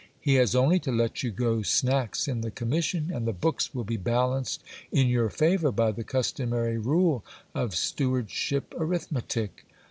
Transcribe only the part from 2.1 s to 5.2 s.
in the commission, and the books will be balanced in